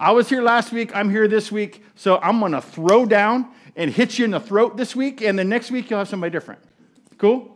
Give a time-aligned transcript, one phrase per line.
[0.02, 0.96] I was here last week.
[0.96, 1.84] I'm here this week.
[1.94, 5.22] So I'm going to throw down and hit you in the throat this week.
[5.22, 6.60] And the next week, you'll have somebody different.
[7.20, 7.56] Cool?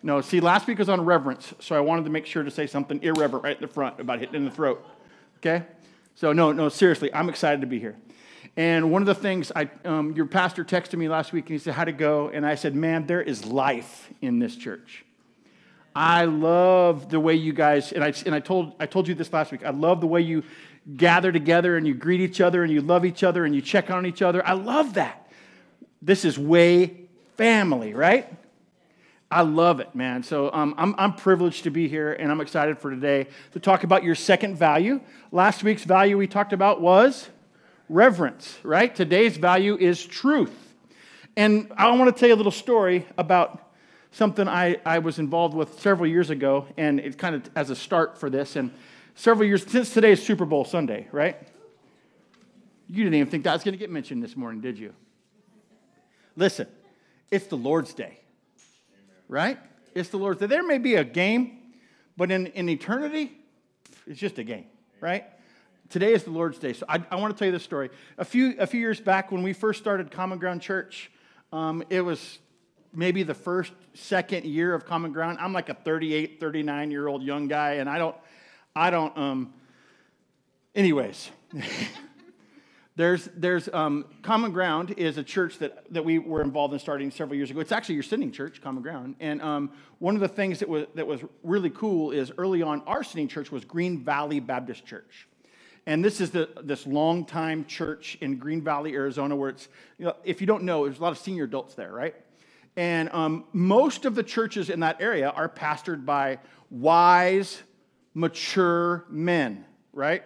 [0.00, 1.54] No, see, last week was on reverence.
[1.58, 4.20] So I wanted to make sure to say something irreverent right in the front about
[4.20, 4.86] hitting in the throat.
[5.38, 5.66] Okay?
[6.14, 7.96] So, no, no, seriously, I'm excited to be here.
[8.56, 11.58] And one of the things, I, um, your pastor texted me last week and he
[11.58, 12.28] said, How'd it go?
[12.28, 15.04] And I said, Man, there is life in this church.
[15.96, 19.32] I love the way you guys, and I, and I, told, I told you this
[19.32, 20.44] last week, I love the way you
[20.96, 23.90] gather together and you greet each other and you love each other and you check
[23.90, 24.46] on each other.
[24.46, 25.30] I love that.
[26.00, 28.32] This is way family, right?
[29.30, 30.22] I love it, man.
[30.22, 33.84] So um, I'm, I'm privileged to be here and I'm excited for today to talk
[33.84, 35.00] about your second value.
[35.30, 37.28] Last week's value we talked about was
[37.90, 38.94] reverence, right?
[38.94, 40.74] Today's value is truth.
[41.36, 43.70] And I want to tell you a little story about
[44.12, 47.76] something I, I was involved with several years ago, and it kind of as a
[47.76, 48.56] start for this.
[48.56, 48.72] And
[49.18, 51.36] several years since today is Super Bowl Sunday, right?
[52.86, 54.94] You didn't even think that was going to get mentioned this morning, did you?
[56.36, 56.68] Listen,
[57.30, 58.20] it's the Lord's Day,
[59.28, 59.58] right?
[59.94, 60.46] It's the Lord's Day.
[60.46, 61.58] There may be a game,
[62.16, 63.32] but in, in eternity,
[64.06, 64.66] it's just a game,
[65.00, 65.24] right?
[65.88, 66.72] Today is the Lord's Day.
[66.72, 67.90] So I, I want to tell you this story.
[68.18, 71.10] A few, a few years back, when we first started Common Ground Church,
[71.52, 72.38] um, it was
[72.94, 75.38] maybe the first, second year of Common Ground.
[75.40, 78.14] I'm like a 38, 39 year old young guy, and I don't,
[78.78, 79.54] I don't, um,
[80.72, 81.32] anyways.
[82.96, 87.10] there's, there's um, Common Ground is a church that, that we were involved in starting
[87.10, 87.58] several years ago.
[87.58, 89.16] It's actually your sending church, Common Ground.
[89.18, 92.82] And um, one of the things that was, that was really cool is early on,
[92.86, 95.26] our sending church was Green Valley Baptist Church.
[95.84, 99.68] And this is the, this long-time church in Green Valley, Arizona, where it's,
[99.98, 102.14] you know, if you don't know, there's a lot of senior adults there, right?
[102.76, 106.38] And um, most of the churches in that area are pastored by
[106.70, 107.62] wise,
[108.18, 110.24] mature men, right?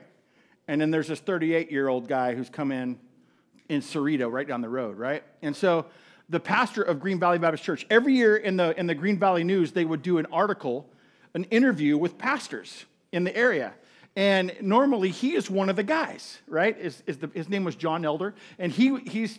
[0.66, 2.98] And then there's this 38 year old guy who's come in
[3.68, 5.22] in Sahuarita, right down the road, right?
[5.42, 5.84] And so
[6.30, 9.44] the pastor of Green Valley Baptist Church, every year in the, in the Green Valley
[9.44, 10.88] News, they would do an article,
[11.34, 13.74] an interview with pastors in the area.
[14.16, 16.78] And normally he is one of the guys, right?
[16.78, 18.34] Is, is the, his name was John Elder.
[18.58, 19.38] And he, he's,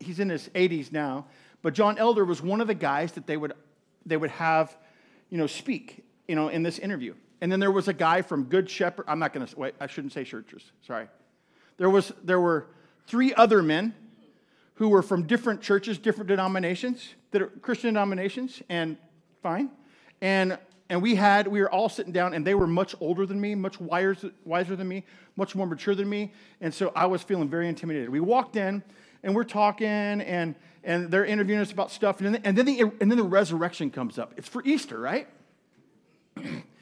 [0.00, 1.26] he's in his 80s now.
[1.60, 3.52] But John Elder was one of the guys that they would,
[4.06, 4.74] they would have,
[5.28, 7.14] you know, speak, you know, in this interview.
[7.44, 9.04] And then there was a guy from Good Shepherd.
[9.06, 9.74] I'm not going to wait.
[9.78, 10.62] I shouldn't say churches.
[10.86, 11.08] Sorry.
[11.76, 12.68] There was there were
[13.06, 13.94] three other men
[14.76, 17.06] who were from different churches, different denominations,
[17.60, 18.96] Christian denominations, and
[19.42, 19.68] fine.
[20.22, 23.38] And and we had we were all sitting down, and they were much older than
[23.38, 25.04] me, much wiser, wiser than me,
[25.36, 26.32] much more mature than me,
[26.62, 28.08] and so I was feeling very intimidated.
[28.08, 28.82] We walked in,
[29.22, 32.80] and we're talking, and and they're interviewing us about stuff, and then, and then, the,
[33.02, 34.32] and then the resurrection comes up.
[34.38, 35.28] It's for Easter, right?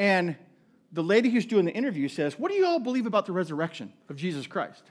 [0.00, 0.34] and
[0.92, 3.92] the lady who's doing the interview says, What do you all believe about the resurrection
[4.08, 4.82] of Jesus Christ?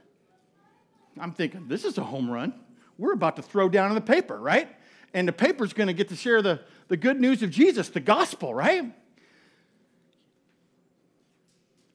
[1.19, 2.53] I'm thinking, This is a home run.
[2.99, 4.69] We're about to throw down in the paper, right?
[5.15, 7.99] And the paper's going to get to share the, the good news of Jesus, the
[7.99, 8.83] gospel, right?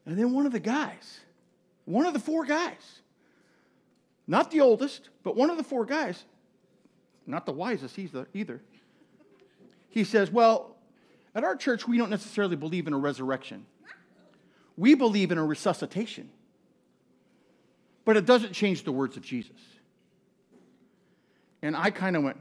[0.07, 1.21] And then one of the guys,
[1.85, 3.01] one of the four guys,
[4.27, 6.25] not the oldest, but one of the four guys
[7.27, 8.61] not the wisest either.
[9.89, 10.74] He says, Well,
[11.35, 13.67] at our church, we don't necessarily believe in a resurrection,
[14.77, 16.31] we believe in a resuscitation.
[18.05, 19.57] but it doesn't change the words of Jesus.
[21.63, 22.39] And I kind of went,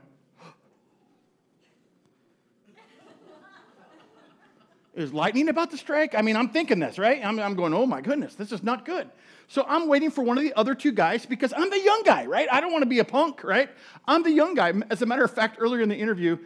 [4.96, 6.14] Is lightning about to strike?
[6.14, 7.24] I mean, I'm thinking this, right?
[7.26, 9.10] I'm, I'm going, oh my goodness, this is not good.
[9.48, 12.28] So I'm waiting for one of the other two guys because I'm the young guy,
[12.28, 12.48] right?
[12.52, 13.70] I don't want to be a punk, right?
[14.08, 14.72] I'm the young guy.
[14.92, 16.38] As a matter of fact, earlier in the interview,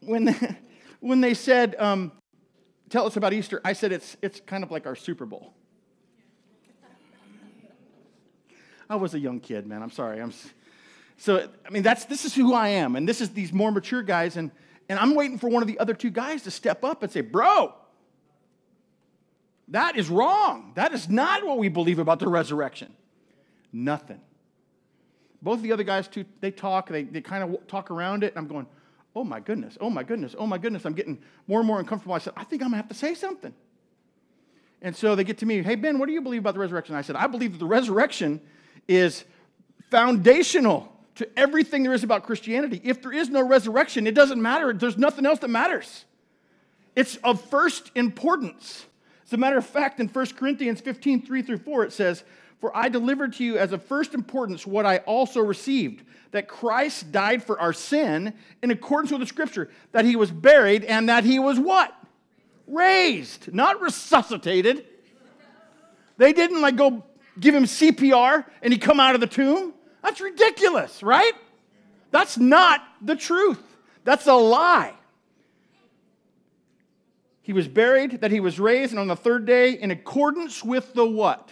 [0.00, 0.26] when
[1.00, 2.12] when they said, um,
[2.88, 5.54] tell us about Easter, I said it's, it's kind of like our Super Bowl.
[8.90, 9.82] I was a young kid, man.
[9.82, 10.20] I'm sorry.
[10.20, 10.32] I'm,
[11.18, 12.96] so, I mean, that's, this is who I am.
[12.96, 14.36] And this is these more mature guys.
[14.36, 14.50] And,
[14.88, 17.20] and I'm waiting for one of the other two guys to step up and say,
[17.20, 17.74] Bro,
[19.68, 20.72] that is wrong.
[20.76, 22.94] That is not what we believe about the resurrection.
[23.72, 24.20] Nothing.
[25.42, 28.34] Both the other guys, too, they talk, they, they kind of talk around it.
[28.34, 28.66] And I'm going,
[29.16, 30.84] Oh my goodness, oh my goodness, oh my goodness.
[30.84, 32.14] I'm getting more and more uncomfortable.
[32.14, 33.54] I said, I think I'm to have to say something.
[34.80, 36.94] And so they get to me, Hey, Ben, what do you believe about the resurrection?
[36.94, 38.40] I said, I believe that the resurrection
[38.86, 39.24] is
[39.90, 42.80] foundational to everything there is about Christianity.
[42.84, 44.72] If there is no resurrection, it doesn't matter.
[44.72, 46.04] There's nothing else that matters.
[46.94, 48.86] It's of first importance.
[49.26, 52.22] As a matter of fact, in 1 Corinthians 15, 3 through 4, it says,
[52.60, 57.12] For I delivered to you as of first importance what I also received, that Christ
[57.12, 61.24] died for our sin in accordance with the scripture, that he was buried, and that
[61.24, 61.94] he was what?
[62.66, 64.84] Raised, not resuscitated.
[66.16, 67.04] They didn't like go
[67.38, 69.72] give him CPR and he come out of the tomb.
[70.02, 71.32] That's ridiculous, right?
[72.10, 73.62] That's not the truth.
[74.04, 74.94] That's a lie.
[77.42, 80.92] He was buried, that he was raised, and on the third day, in accordance with
[80.92, 81.50] the what?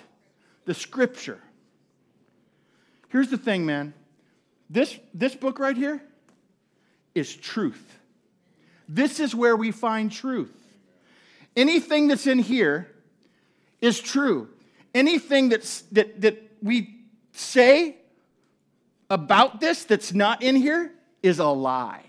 [0.66, 1.40] The scripture.
[3.08, 3.94] Here's the thing, man.
[4.68, 6.02] This, this book right here
[7.14, 7.98] is truth.
[8.88, 10.52] This is where we find truth.
[11.56, 12.90] Anything that's in here
[13.80, 14.48] is true.
[14.94, 16.96] Anything that's, that, that we
[17.32, 17.96] say
[19.08, 20.92] about this that's not in here
[21.22, 22.02] is a lie.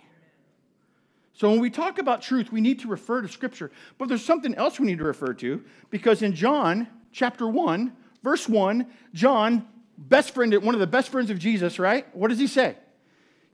[1.33, 3.71] So when we talk about truth, we need to refer to Scripture.
[3.97, 8.47] But there's something else we need to refer to because in John chapter 1, verse
[8.47, 9.67] 1, John,
[9.97, 12.05] best friend, one of the best friends of Jesus, right?
[12.15, 12.75] What does he say?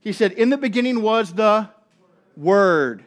[0.00, 1.68] He said, In the beginning was the
[2.36, 3.04] Word,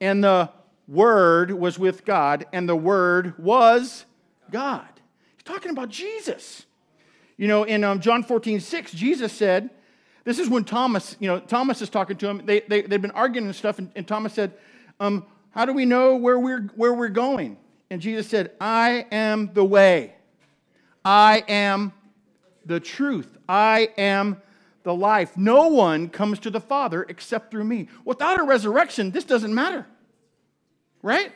[0.00, 0.50] and the
[0.86, 4.04] Word was with God, and the Word was
[4.50, 4.88] God.
[5.36, 6.66] He's talking about Jesus.
[7.36, 9.70] You know, in um, John 14, 6, Jesus said,
[10.28, 12.42] this is when Thomas, you know, Thomas is talking to him.
[12.44, 14.52] They, they, they've been arguing and stuff, and, and Thomas said,
[15.00, 17.56] um, How do we know where we're, where we're going?
[17.88, 20.16] And Jesus said, I am the way.
[21.04, 21.92] I am
[22.64, 23.38] the truth.
[23.48, 24.40] I am
[24.82, 25.36] the life.
[25.36, 27.88] No one comes to the Father except through me.
[28.04, 29.86] Without a resurrection, this doesn't matter.
[31.02, 31.32] Right?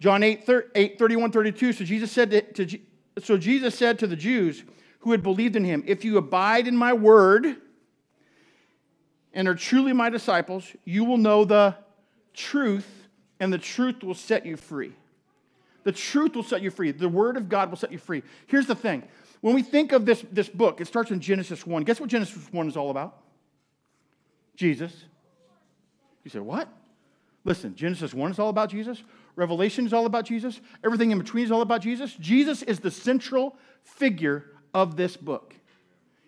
[0.00, 1.72] John 8, 8 31, 32.
[1.72, 2.78] So Jesus said to, to
[3.22, 4.64] so Jesus said to the Jews
[5.00, 7.56] who had believed in him, If you abide in my word
[9.32, 11.76] and are truly my disciples, you will know the
[12.32, 13.08] truth,
[13.40, 14.92] and the truth will set you free.
[15.84, 16.90] The truth will set you free.
[16.90, 18.22] The word of God will set you free.
[18.46, 19.04] Here's the thing
[19.40, 21.84] when we think of this, this book, it starts in Genesis 1.
[21.84, 23.18] Guess what Genesis 1 is all about?
[24.56, 25.04] Jesus.
[26.24, 26.66] You say, what?
[27.44, 29.02] Listen, Genesis 1 is all about Jesus.
[29.36, 30.60] Revelation is all about Jesus.
[30.82, 32.14] Everything in between is all about Jesus.
[32.14, 35.54] Jesus is the central figure of this book.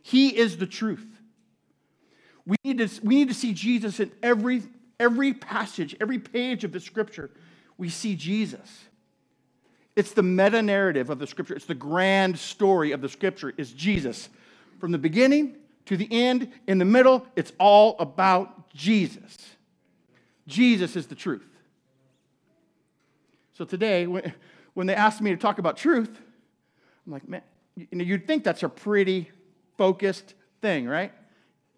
[0.02, 1.06] He is the truth.
[2.44, 4.62] We need to, we need to see Jesus in every,
[5.00, 7.30] every passage, every page of the scripture.
[7.78, 8.84] We see Jesus.
[9.96, 11.54] It's the meta narrative of the scripture.
[11.54, 14.28] It's the grand story of the scripture is Jesus.
[14.78, 19.36] From the beginning to the end, in the middle, it's all about Jesus.
[20.46, 21.48] Jesus is the truth.
[23.54, 26.20] So today, when, they asked me to talk about truth,
[27.06, 27.42] I'm like, man,
[27.90, 29.30] you'd think that's a pretty
[29.78, 31.12] focused thing, right?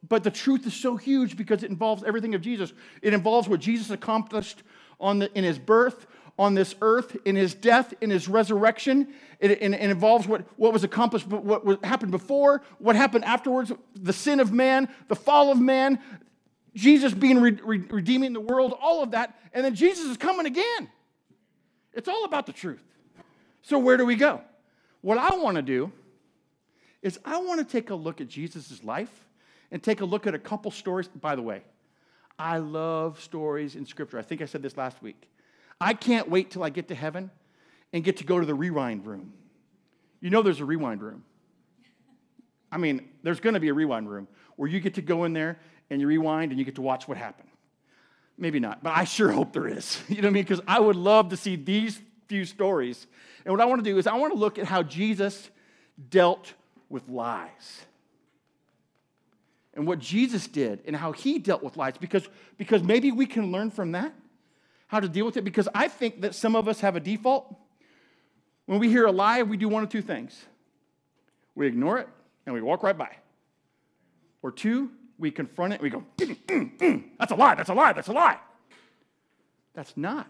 [0.08, 2.72] But the truth is so huge because it involves everything of Jesus.
[3.00, 4.62] It involves what Jesus accomplished
[5.00, 6.06] on the, in his birth,
[6.38, 9.09] on this earth, in his death, in his resurrection.
[9.40, 13.73] It, it, it involves what, what was accomplished, what was, happened before, what happened afterwards,
[13.95, 15.99] the sin of man, the fall of man,
[16.75, 19.37] Jesus being re- re- redeeming the world, all of that.
[19.52, 20.88] And then Jesus is coming again.
[21.92, 22.83] It's all about the truth.
[23.62, 24.40] So, where do we go?
[25.00, 25.90] What I want to do
[27.02, 29.26] is I want to take a look at Jesus' life
[29.71, 31.09] and take a look at a couple stories.
[31.09, 31.62] By the way,
[32.38, 34.18] I love stories in Scripture.
[34.18, 35.28] I think I said this last week.
[35.80, 37.30] I can't wait till I get to heaven
[37.92, 39.32] and get to go to the rewind room.
[40.20, 41.25] You know, there's a rewind room.
[42.70, 45.32] I mean, there's going to be a rewind room where you get to go in
[45.32, 45.58] there
[45.90, 47.49] and you rewind and you get to watch what happened.
[48.37, 50.00] Maybe not, but I sure hope there is.
[50.08, 50.42] You know what I mean?
[50.44, 53.06] Because I would love to see these few stories.
[53.44, 55.50] And what I want to do is I want to look at how Jesus
[56.11, 56.52] dealt
[56.88, 57.82] with lies.
[59.75, 63.52] And what Jesus did and how he dealt with lies, because, because maybe we can
[63.52, 64.12] learn from that
[64.88, 65.42] how to deal with it.
[65.42, 67.54] Because I think that some of us have a default.
[68.66, 70.45] When we hear a lie, we do one of two things
[71.54, 72.09] we ignore it
[72.47, 73.16] and we walk right by.
[74.42, 77.04] Or two, we confront it and we go, mm, mm, mm.
[77.18, 78.38] that's a lie, that's a lie, that's a lie.
[79.75, 80.28] That's not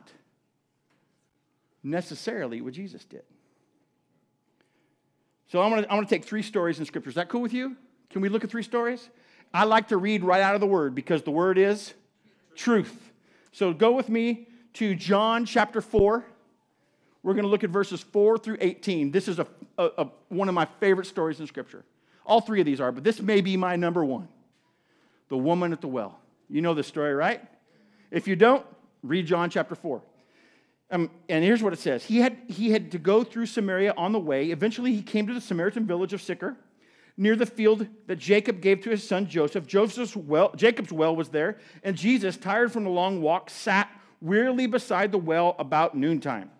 [1.82, 3.22] necessarily what Jesus did.
[5.48, 7.08] So I'm gonna, I'm gonna take three stories in Scripture.
[7.10, 7.76] Is that cool with you?
[8.10, 9.08] Can we look at three stories?
[9.52, 11.94] I like to read right out of the Word because the Word is
[12.54, 13.12] truth.
[13.52, 14.47] So go with me
[14.78, 16.24] to John chapter 4.
[17.24, 19.10] We're going to look at verses 4 through 18.
[19.10, 21.84] This is a, a, a, one of my favorite stories in Scripture.
[22.24, 24.28] All three of these are, but this may be my number one
[25.30, 26.20] the woman at the well.
[26.48, 27.42] You know the story, right?
[28.12, 28.64] If you don't,
[29.02, 30.00] read John chapter 4.
[30.92, 34.12] Um, and here's what it says he had, he had to go through Samaria on
[34.12, 34.52] the way.
[34.52, 36.56] Eventually, he came to the Samaritan village of Sychar,
[37.16, 39.66] near the field that Jacob gave to his son Joseph.
[39.66, 43.90] Joseph's well, Jacob's well was there, and Jesus, tired from the long walk, sat
[44.20, 46.50] wearily beside the well about noontime.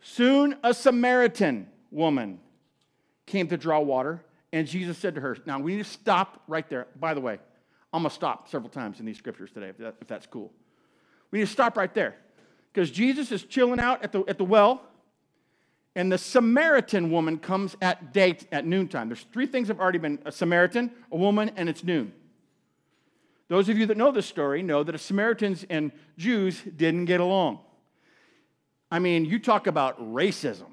[0.00, 2.40] Soon, a Samaritan woman
[3.26, 6.68] came to draw water, and Jesus said to her, Now we need to stop right
[6.68, 6.86] there.
[6.98, 7.38] By the way,
[7.92, 10.52] I'm going to stop several times in these scriptures today, if, that, if that's cool.
[11.30, 12.16] We need to stop right there
[12.72, 14.82] because Jesus is chilling out at the, at the well,
[15.96, 19.08] and the Samaritan woman comes at date at noontime.
[19.08, 22.12] There's three things have already been a Samaritan, a woman, and it's noon.
[23.48, 27.60] Those of you that know this story know that Samaritans and Jews didn't get along.
[28.90, 30.70] I mean, you talk about racism.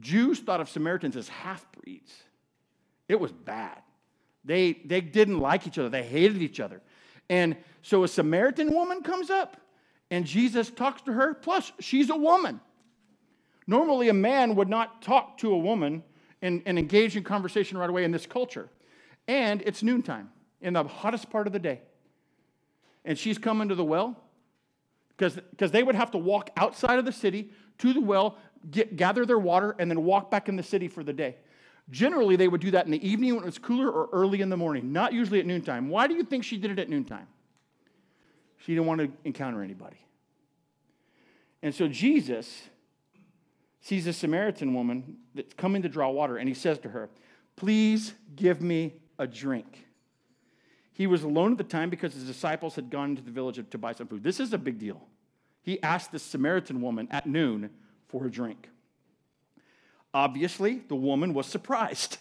[0.00, 2.12] Jews thought of Samaritans as half breeds.
[3.08, 3.82] It was bad.
[4.44, 6.80] They, they didn't like each other, they hated each other.
[7.28, 9.60] And so a Samaritan woman comes up
[10.10, 12.60] and Jesus talks to her, plus, she's a woman.
[13.66, 16.02] Normally, a man would not talk to a woman
[16.40, 18.70] and, and engage in conversation right away in this culture.
[19.26, 21.80] And it's noontime in the hottest part of the day.
[23.04, 24.16] And she's coming to the well
[25.16, 28.36] because they would have to walk outside of the city to the well,
[28.70, 31.36] get, gather their water, and then walk back in the city for the day.
[31.90, 34.50] Generally, they would do that in the evening when it was cooler or early in
[34.50, 35.88] the morning, not usually at noontime.
[35.88, 37.26] Why do you think she did it at noontime?
[38.58, 39.96] She didn't want to encounter anybody.
[41.62, 42.62] And so Jesus
[43.80, 47.08] sees a Samaritan woman that's coming to draw water, and he says to her,
[47.56, 49.87] Please give me a drink.
[50.98, 53.78] He was alone at the time because his disciples had gone into the village to
[53.78, 54.24] buy some food.
[54.24, 55.00] This is a big deal.
[55.62, 57.70] He asked this Samaritan woman at noon
[58.08, 58.68] for a drink.
[60.12, 62.18] Obviously, the woman was surprised,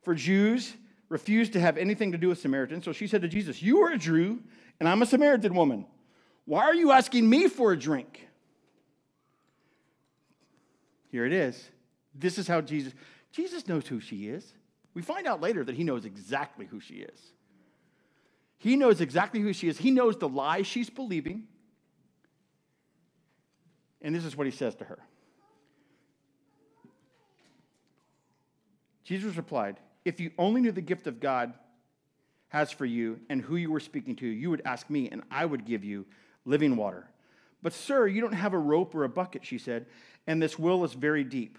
[0.00, 0.72] for Jews
[1.10, 2.86] refused to have anything to do with Samaritans.
[2.86, 4.42] So she said to Jesus, You are a Jew,
[4.80, 5.84] and I'm a Samaritan woman.
[6.46, 8.26] Why are you asking me for a drink?
[11.10, 11.62] Here it is.
[12.14, 12.94] This is how Jesus,
[13.32, 14.54] Jesus knows who she is.
[14.94, 17.34] We find out later that he knows exactly who she is.
[18.64, 19.76] He knows exactly who she is.
[19.76, 21.42] He knows the lie she's believing.
[24.00, 25.00] And this is what he says to her
[29.04, 31.52] Jesus replied, If you only knew the gift of God
[32.48, 35.44] has for you and who you were speaking to, you would ask me, and I
[35.44, 36.06] would give you
[36.46, 37.06] living water.
[37.60, 39.84] But, sir, you don't have a rope or a bucket, she said,
[40.26, 41.58] and this well is very deep.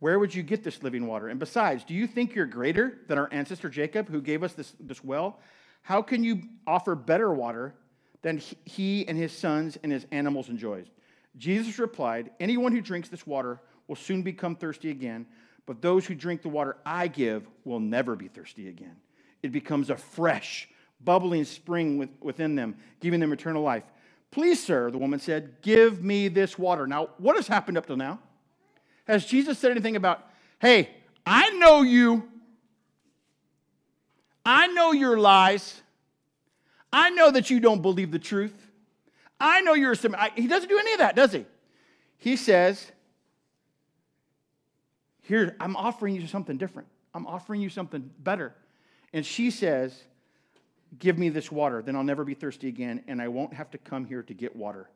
[0.00, 1.28] Where would you get this living water?
[1.28, 4.74] And besides, do you think you're greater than our ancestor Jacob, who gave us this,
[4.78, 5.40] this well?
[5.82, 7.74] How can you offer better water
[8.22, 10.86] than he and his sons and his animals enjoys?
[11.36, 15.26] Jesus replied, Anyone who drinks this water will soon become thirsty again,
[15.66, 18.96] but those who drink the water I give will never be thirsty again.
[19.42, 20.68] It becomes a fresh,
[21.02, 23.84] bubbling spring within them, giving them eternal life.
[24.30, 26.86] Please, sir, the woman said, give me this water.
[26.86, 28.18] Now, what has happened up till now?
[29.06, 30.26] Has Jesus said anything about,
[30.60, 30.90] hey,
[31.26, 32.31] I know you.
[34.44, 35.80] I know your lies.
[36.92, 38.54] I know that you don't believe the truth.
[39.40, 41.46] I know you're a He doesn't do any of that, does he?
[42.18, 42.90] He says,
[45.22, 46.88] Here, I'm offering you something different.
[47.14, 48.54] I'm offering you something better.
[49.12, 50.00] And she says,
[50.98, 53.78] Give me this water, then I'll never be thirsty again, and I won't have to
[53.78, 54.88] come here to get water.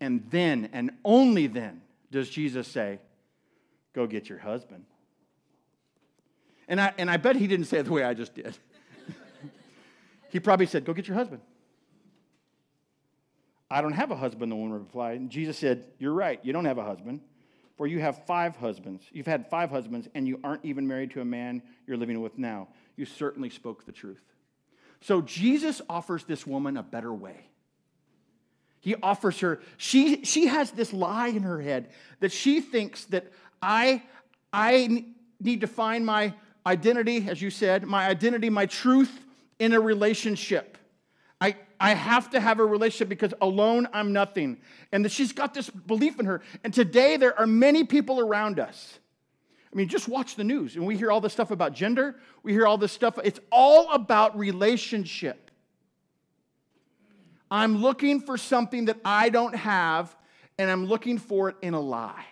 [0.00, 2.98] And then, and only then, does Jesus say,
[3.94, 4.84] Go get your husband.
[6.68, 8.56] And I, and I bet he didn't say it the way I just did.
[10.30, 11.40] he probably said, Go get your husband.
[13.70, 15.20] I don't have a husband, the woman replied.
[15.20, 17.20] And Jesus said, You're right, you don't have a husband,
[17.76, 19.04] for you have five husbands.
[19.12, 22.38] You've had five husbands, and you aren't even married to a man you're living with
[22.38, 22.68] now.
[22.96, 24.22] You certainly spoke the truth.
[25.00, 27.48] So Jesus offers this woman a better way.
[28.80, 33.32] He offers her, she, she has this lie in her head that she thinks that
[33.60, 34.02] I,
[34.52, 35.06] I
[35.40, 36.34] need to find my
[36.66, 39.20] identity, as you said, my identity, my truth
[39.58, 40.76] in a relationship.
[41.40, 44.58] I, I have to have a relationship because alone I'm nothing.
[44.92, 46.42] And she's got this belief in her.
[46.64, 48.98] And today there are many people around us.
[49.72, 52.16] I mean, just watch the news and we hear all this stuff about gender.
[52.42, 53.18] We hear all this stuff.
[53.22, 55.50] It's all about relationship.
[57.50, 60.16] I'm looking for something that I don't have,
[60.58, 62.24] and I'm looking for it in a lie.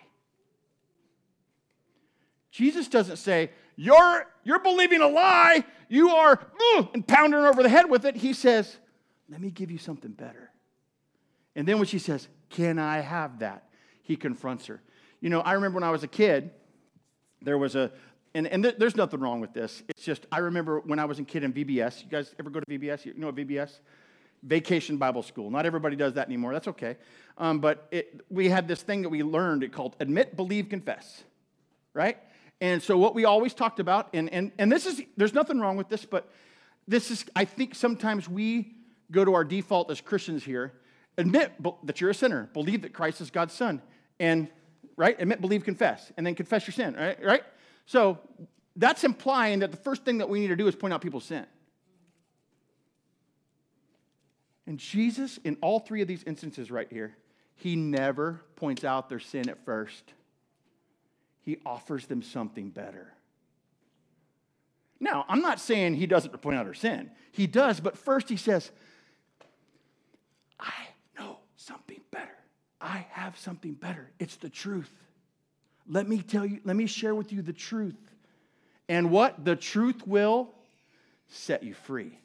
[2.51, 5.63] Jesus doesn't say, You're, you're believing a lie.
[5.89, 6.39] You are,
[6.93, 8.15] and pounding over the head with it.
[8.15, 8.77] He says,
[9.29, 10.51] Let me give you something better.
[11.55, 13.69] And then when she says, Can I have that?
[14.01, 14.81] He confronts her.
[15.19, 16.51] You know, I remember when I was a kid,
[17.41, 17.91] there was a,
[18.33, 19.81] and, and th- there's nothing wrong with this.
[19.87, 22.03] It's just, I remember when I was a kid in VBS.
[22.03, 23.05] You guys ever go to VBS?
[23.05, 23.79] You know what VBS?
[24.43, 25.49] Vacation Bible School.
[25.49, 26.53] Not everybody does that anymore.
[26.53, 26.97] That's okay.
[27.37, 31.23] Um, but it, we had this thing that we learned it called admit, believe, confess,
[31.93, 32.17] right?
[32.61, 35.75] And so what we always talked about, and, and, and this is, there's nothing wrong
[35.77, 36.31] with this, but
[36.87, 38.75] this is, I think sometimes we
[39.11, 40.73] go to our default as Christians here,
[41.17, 41.51] admit
[41.83, 43.81] that you're a sinner, believe that Christ is God's son,
[44.19, 44.47] and,
[44.95, 47.23] right, admit, believe, confess, and then confess your sin, right?
[47.23, 47.43] right?
[47.85, 48.19] So
[48.75, 51.25] that's implying that the first thing that we need to do is point out people's
[51.25, 51.45] sin.
[54.67, 57.15] And Jesus, in all three of these instances right here,
[57.55, 60.13] he never points out their sin at first.
[61.45, 63.13] He offers them something better.
[64.99, 67.11] Now, I'm not saying he doesn't point out her sin.
[67.31, 68.71] He does, but first he says,
[70.59, 70.73] I
[71.17, 72.35] know something better.
[72.81, 74.09] I have something better.
[74.19, 74.91] It's the truth.
[75.87, 77.95] Let me tell you, let me share with you the truth.
[78.89, 79.45] And what?
[79.45, 80.49] The truth will
[81.27, 82.17] set you free.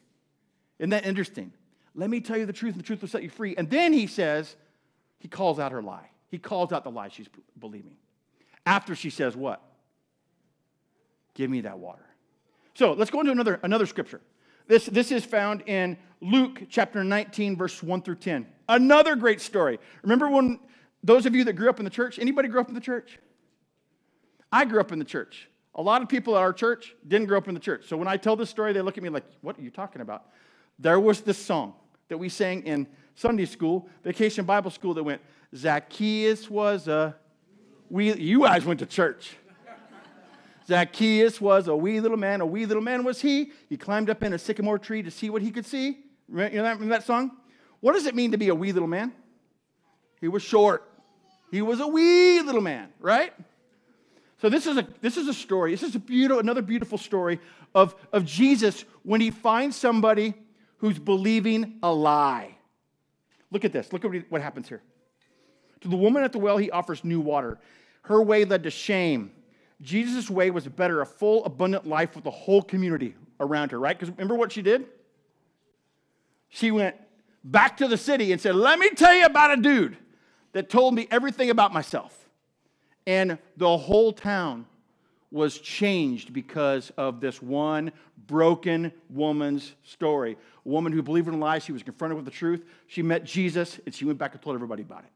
[0.79, 1.51] Isn't that interesting?
[1.93, 3.55] Let me tell you the truth, and the truth will set you free.
[3.55, 4.55] And then he says,
[5.19, 6.09] he calls out her lie.
[6.29, 7.97] He calls out the lie she's believing.
[8.65, 9.61] After she says, What?
[11.33, 12.05] Give me that water.
[12.73, 14.21] So let's go into another, another scripture.
[14.67, 18.45] This, this is found in Luke chapter 19, verse 1 through 10.
[18.69, 19.79] Another great story.
[20.03, 20.59] Remember when
[21.03, 23.19] those of you that grew up in the church, anybody grew up in the church?
[24.51, 25.49] I grew up in the church.
[25.75, 27.87] A lot of people at our church didn't grow up in the church.
[27.87, 30.01] So when I tell this story, they look at me like, what are you talking
[30.01, 30.25] about?
[30.77, 31.73] There was this song
[32.09, 35.21] that we sang in Sunday school, vacation Bible school, that went,
[35.55, 37.15] Zacchaeus was a
[37.91, 39.35] you guys went to church.
[40.67, 43.51] Zacchaeus was a wee little man, a wee little man was he.
[43.67, 45.97] He climbed up in a sycamore tree to see what he could see.
[46.29, 47.31] Remember that, remember that song?
[47.81, 49.11] What does it mean to be a wee little man?
[50.21, 50.89] He was short.
[51.49, 53.33] He was a wee little man, right?
[54.37, 55.71] So this is a this is a story.
[55.71, 57.39] This is a beautiful, another beautiful story
[57.75, 60.33] of, of Jesus when he finds somebody
[60.77, 62.55] who's believing a lie.
[63.51, 63.91] Look at this.
[63.91, 64.81] Look at what happens here.
[65.81, 67.59] To the woman at the well, he offers new water.
[68.03, 69.31] Her way led to shame.
[69.81, 73.97] Jesus' way was better, a full, abundant life with the whole community around her, right?
[73.97, 74.85] Because remember what she did?
[76.49, 76.95] She went
[77.43, 79.97] back to the city and said, Let me tell you about a dude
[80.53, 82.29] that told me everything about myself.
[83.07, 84.65] And the whole town
[85.31, 87.91] was changed because of this one
[88.27, 90.37] broken woman's story.
[90.65, 92.63] A woman who believed in lies, she was confronted with the truth.
[92.87, 95.11] She met Jesus, and she went back and told everybody about it.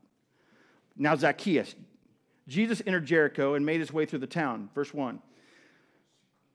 [0.98, 1.76] Now, Zacchaeus.
[2.48, 4.70] Jesus entered Jericho and made his way through the town.
[4.76, 5.20] Verse 1.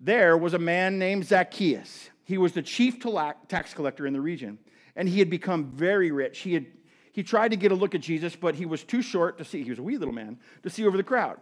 [0.01, 2.11] There was a man named Zacchaeus.
[2.25, 3.05] He was the chief
[3.49, 4.59] tax collector in the region,
[4.97, 6.39] and he had become very rich.
[6.39, 6.67] He, had,
[7.13, 9.63] he tried to get a look at Jesus, but he was too short to see.
[9.63, 11.39] He was a wee little man to see over the crowd.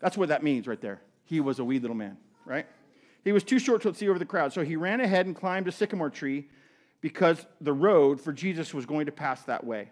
[0.00, 1.00] That's what that means right there.
[1.24, 2.66] He was a wee little man, right?
[3.24, 5.66] He was too short to see over the crowd, so he ran ahead and climbed
[5.66, 6.48] a sycamore tree
[7.00, 9.90] because the road for Jesus was going to pass that way.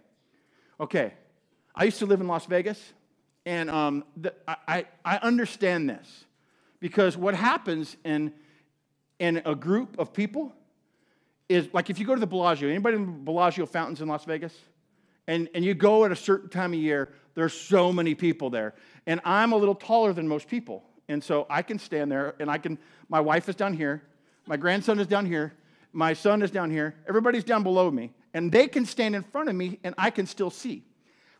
[0.79, 1.15] Okay,
[1.75, 2.93] I used to live in Las Vegas,
[3.47, 6.25] and um, the, I, I understand this
[6.79, 8.33] because what happens in,
[9.19, 10.53] in a group of people
[11.49, 14.25] is like if you go to the Bellagio, anybody in the Bellagio fountains in Las
[14.25, 14.55] Vegas?
[15.27, 18.75] And, and you go at a certain time of year, there's so many people there.
[19.07, 20.85] And I'm a little taller than most people.
[21.09, 24.03] And so I can stand there and I can, my wife is down here,
[24.47, 25.55] my grandson is down here,
[25.93, 28.13] my son is down here, everybody's down below me.
[28.33, 30.85] And they can stand in front of me and I can still see.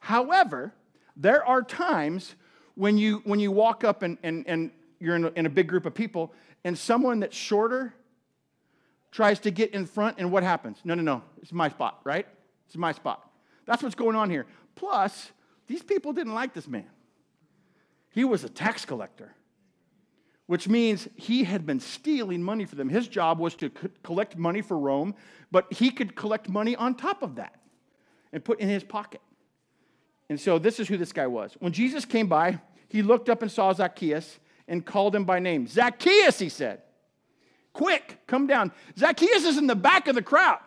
[0.01, 0.73] However,
[1.21, 2.35] there are times
[2.75, 5.69] when you, when you walk up and, and, and you're in a, in a big
[5.69, 6.33] group of people
[6.65, 7.95] and someone that's shorter
[9.11, 10.79] tries to get in front, and what happens?
[10.85, 12.27] No, no, no, it's my spot, right?
[12.67, 13.29] It's my spot.
[13.67, 14.47] That's what's going on here.
[14.77, 15.31] Plus,
[15.67, 16.87] these people didn't like this man.
[18.11, 19.35] He was a tax collector,
[20.47, 22.89] which means he had been stealing money for them.
[22.89, 23.71] His job was to
[24.03, 25.15] collect money for Rome,
[25.51, 27.57] but he could collect money on top of that
[28.33, 29.21] and put in his pocket.
[30.31, 31.57] And so this is who this guy was.
[31.59, 34.39] When Jesus came by, he looked up and saw Zacchaeus,
[34.69, 35.67] and called him by name.
[35.67, 36.83] Zacchaeus, he said,
[37.73, 38.71] quick, come down.
[38.97, 40.61] Zacchaeus is in the back of the crowd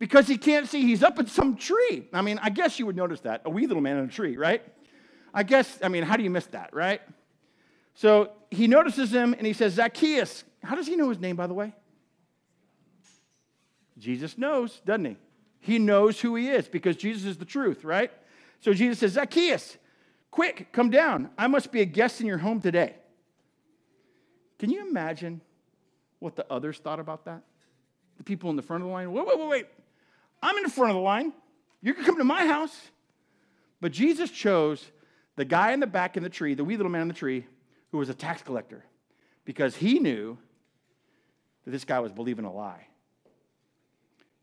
[0.00, 0.82] because he can't see.
[0.82, 2.08] He's up in some tree.
[2.12, 3.42] I mean, I guess you would notice that.
[3.44, 4.60] A wee little man in a tree, right?
[5.32, 7.00] I guess, I mean, how do you miss that, right?
[7.94, 10.42] So he notices him and he says, Zacchaeus.
[10.64, 11.72] How does he know his name, by the way?
[13.98, 15.16] Jesus knows, doesn't he?
[15.60, 18.10] He knows who he is because Jesus is the truth, right?
[18.60, 19.76] So Jesus says, Zacchaeus,
[20.30, 21.30] quick, come down.
[21.38, 22.96] I must be a guest in your home today.
[24.58, 25.40] Can you imagine
[26.18, 27.42] what the others thought about that?
[28.16, 29.66] The people in the front of the line, wait, wait, wait, wait.
[30.42, 31.32] I'm in the front of the line.
[31.82, 32.76] You can come to my house.
[33.80, 34.84] But Jesus chose
[35.36, 37.46] the guy in the back in the tree, the wee little man in the tree,
[37.92, 38.84] who was a tax collector,
[39.44, 40.36] because he knew
[41.64, 42.87] that this guy was believing a lie.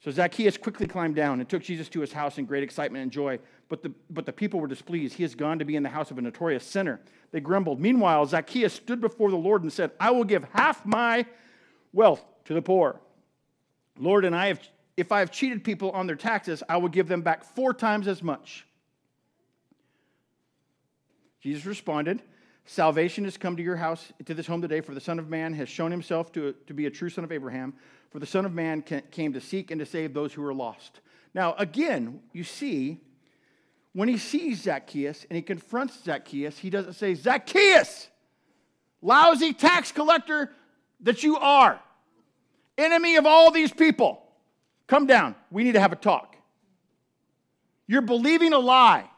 [0.05, 3.11] So Zacchaeus quickly climbed down and took Jesus to his house in great excitement and
[3.11, 3.39] joy.
[3.69, 5.15] But the, but the people were displeased.
[5.15, 7.01] He has gone to be in the house of a notorious sinner.
[7.31, 7.81] They grumbled.
[7.81, 11.25] Meanwhile, Zacchaeus stood before the Lord and said, I will give half my
[11.91, 13.01] wealth to the poor.
[13.97, 14.59] Lord, and I have,
[14.95, 18.07] if I have cheated people on their taxes, I will give them back four times
[18.07, 18.67] as much.
[21.41, 22.21] Jesus responded,
[22.65, 25.53] Salvation has come to your house, to this home today, for the Son of Man
[25.55, 27.73] has shown himself to, to be a true son of Abraham.
[28.15, 31.01] For the Son of Man came to seek and to save those who are lost.
[31.33, 33.01] Now, again, you see,
[33.91, 38.07] when he sees Zacchaeus and he confronts Zacchaeus, he doesn't say, Zacchaeus,
[39.01, 40.49] lousy tax collector
[41.01, 41.77] that you are,
[42.77, 44.23] enemy of all these people,
[44.87, 45.35] come down.
[45.51, 46.37] We need to have a talk.
[47.85, 49.09] You're believing a lie.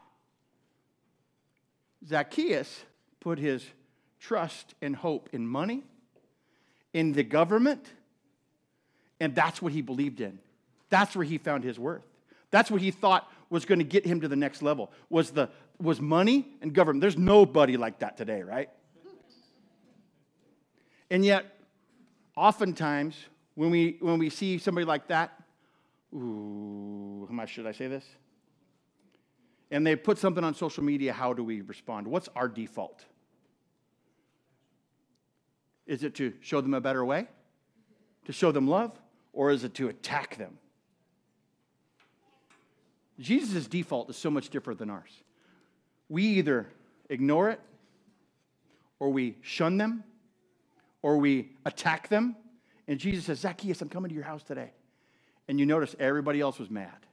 [2.04, 2.80] Zacchaeus
[3.20, 3.64] put his
[4.18, 5.84] trust and hope in money,
[6.92, 7.92] in the government,
[9.20, 10.38] and that's what he believed in.
[10.90, 12.02] That's where he found his worth.
[12.50, 14.90] That's what he thought was going to get him to the next level.
[15.10, 15.48] Was the
[15.80, 17.00] was money and government.
[17.00, 18.68] There's nobody like that today, right?
[21.10, 21.46] And yet,
[22.36, 23.16] oftentimes,
[23.54, 25.42] when we when we see somebody like that,
[26.14, 28.04] ooh, how much should I say this?
[29.70, 32.06] And they put something on social media, how do we respond?
[32.06, 33.04] What's our default?
[35.86, 37.28] Is it to show them a better way?
[38.26, 38.92] To show them love?
[39.38, 40.58] Or is it to attack them?
[43.20, 45.12] Jesus' default is so much different than ours.
[46.08, 46.66] We either
[47.08, 47.60] ignore it,
[48.98, 50.02] or we shun them,
[51.02, 52.34] or we attack them.
[52.88, 54.72] And Jesus says, Zacchaeus, I'm coming to your house today.
[55.46, 57.06] And you notice everybody else was mad.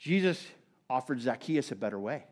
[0.00, 0.44] Jesus
[0.90, 2.24] offered Zacchaeus a better way.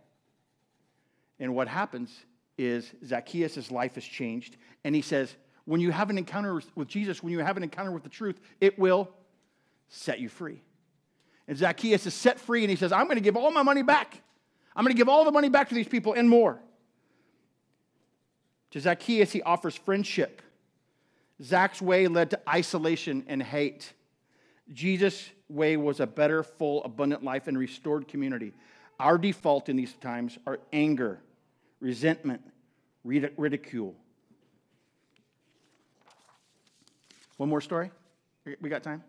[1.39, 2.13] And what happens
[2.59, 4.57] is Zacchaeus' life has changed.
[4.83, 7.91] And he says, when you have an encounter with Jesus, when you have an encounter
[7.91, 9.09] with the truth, it will
[9.89, 10.63] set you free.
[11.49, 13.83] And Zacchaeus is set free and he says, I'm going to give all my money
[13.83, 14.21] back.
[14.77, 16.61] I'm going to give all the money back to these people and more.
[18.73, 20.43] To Zacchaeus, he offers friendship.
[21.43, 23.93] Zach's way led to isolation and hate.
[24.73, 28.53] Jesus' way was a better, full, abundant life and restored community.
[28.99, 31.21] Our default in these times are anger,
[31.81, 32.41] resentment,
[33.05, 33.95] ridicule.
[37.37, 37.91] One more story?
[38.61, 39.03] We got time?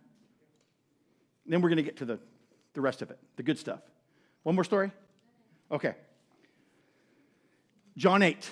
[1.46, 2.20] Then we're going to get to the,
[2.74, 3.82] the rest of it, the good stuff.
[4.44, 4.92] One more story?
[5.72, 5.96] Okay.
[7.98, 8.50] John 8,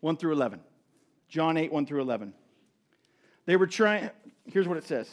[0.00, 0.60] 1 through 11.
[1.28, 2.32] John 8, 1 through 11.
[3.46, 4.10] They were trying,
[4.46, 5.08] here's what it says.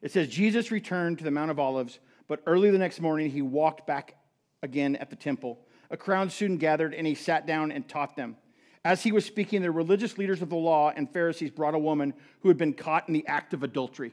[0.00, 1.98] It says, Jesus returned to the Mount of Olives,
[2.28, 4.16] but early the next morning he walked back
[4.62, 5.60] again at the temple.
[5.90, 8.36] A crowd soon gathered, and he sat down and taught them.
[8.84, 12.14] As he was speaking, the religious leaders of the law and Pharisees brought a woman
[12.40, 14.12] who had been caught in the act of adultery.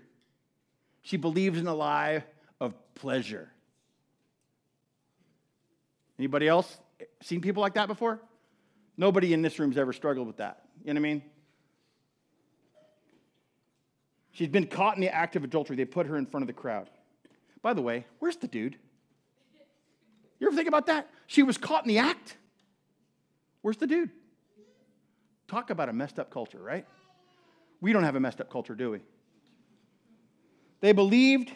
[1.01, 2.23] She believed in a lie
[2.60, 3.49] of pleasure.
[6.19, 6.77] Anybody else
[7.21, 8.19] seen people like that before?
[8.97, 10.62] Nobody in this room's ever struggled with that.
[10.84, 11.23] You know what I mean?
[14.34, 15.75] She's been caught in the act of adultery.
[15.75, 16.89] They put her in front of the crowd.
[17.62, 18.77] By the way, where's the dude?
[20.39, 21.10] You ever think about that?
[21.27, 22.38] She was caught in the act.
[23.62, 24.12] Where's the dude?
[25.49, 26.85] Talk about a messed up culture, right?
[27.81, 28.99] We don't have a messed up culture, do we?
[30.81, 31.51] They believed,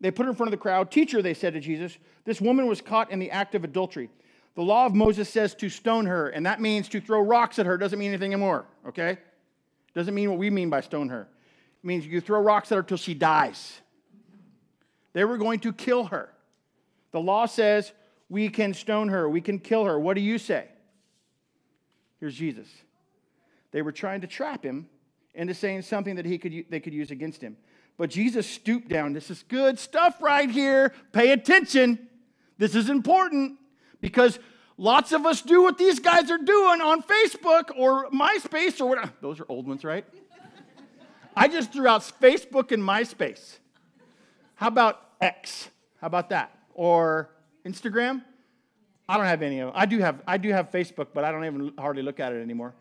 [0.00, 0.90] they put her in front of the crowd.
[0.90, 4.08] Teacher, they said to Jesus, this woman was caught in the act of adultery.
[4.54, 7.66] The law of Moses says to stone her, and that means to throw rocks at
[7.66, 7.76] her.
[7.76, 9.18] Doesn't mean anything more, okay?
[9.94, 11.22] Doesn't mean what we mean by stone her.
[11.82, 13.80] It means you throw rocks at her till she dies.
[15.12, 16.30] They were going to kill her.
[17.10, 17.92] The law says
[18.28, 19.98] we can stone her, we can kill her.
[19.98, 20.68] What do you say?
[22.20, 22.68] Here's Jesus.
[23.74, 24.88] They were trying to trap him
[25.34, 27.58] into saying something that he could, they could use against him.
[27.98, 29.12] But Jesus stooped down.
[29.12, 30.94] This is good stuff right here.
[31.12, 32.08] Pay attention.
[32.56, 33.58] This is important
[34.00, 34.38] because
[34.76, 39.12] Lots of us do what these guys are doing on Facebook or MySpace or whatever.
[39.20, 40.04] Those are old ones, right?
[41.36, 43.58] I just threw out Facebook and MySpace.
[44.56, 45.70] How about X?
[46.00, 46.56] How about that?
[46.74, 47.30] Or
[47.64, 48.24] Instagram?
[49.08, 49.74] I don't have any of them.
[49.76, 52.42] I do have I do have Facebook, but I don't even hardly look at it
[52.42, 52.74] anymore.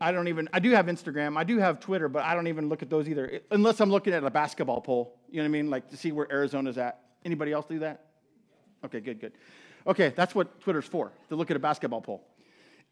[0.00, 1.36] I don't even I do have Instagram.
[1.36, 4.14] I do have Twitter, but I don't even look at those either unless I'm looking
[4.14, 5.18] at a basketball poll.
[5.30, 5.70] You know what I mean?
[5.70, 7.00] Like to see where Arizona's at.
[7.24, 8.06] Anybody else do that?
[8.84, 9.32] Okay, good, good.
[9.86, 12.26] Okay, that's what Twitter's for, to look at a basketball poll.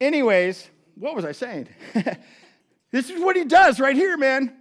[0.01, 1.69] Anyways, what was I saying?
[2.91, 4.55] this is what he does right here, man.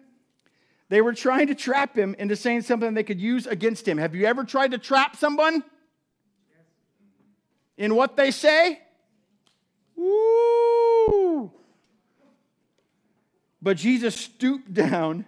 [0.90, 3.98] They were trying to trap him into saying something they could use against him.
[3.98, 5.64] Have you ever tried to trap someone?
[7.78, 8.82] In what they say?
[9.96, 10.47] Woo!
[13.62, 15.26] But Jesus stooped down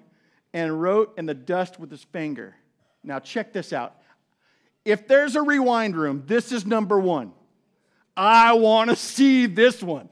[0.54, 2.56] and wrote in the dust with his finger.
[3.04, 3.96] Now, check this out.
[4.86, 7.34] If there's a rewind room, this is number one.
[8.16, 10.10] I want to see this one.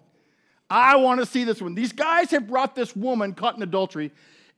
[0.69, 1.75] I want to see this one.
[1.75, 4.11] These guys have brought this woman caught in adultery,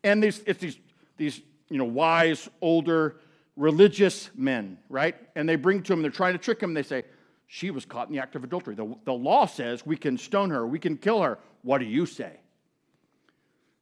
[0.03, 0.77] and these, it's these,
[1.17, 3.17] these you know, wise, older,
[3.55, 5.15] religious men, right?
[5.35, 6.73] And they bring to him, they're trying to trick him.
[6.73, 7.03] They say,
[7.47, 8.75] She was caught in the act of adultery.
[8.75, 11.37] The, the law says we can stone her, we can kill her.
[11.61, 12.39] What do you say?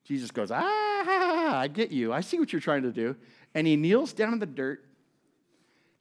[0.08, 2.14] Jesus goes, Ah, I get you.
[2.14, 3.16] I see what you're trying to do.
[3.54, 4.86] And he kneels down in the dirt